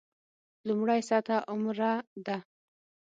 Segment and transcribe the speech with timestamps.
[0.67, 1.93] لومړۍ سطح عمره
[2.25, 2.37] ده.